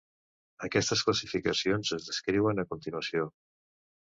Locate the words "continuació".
2.73-3.29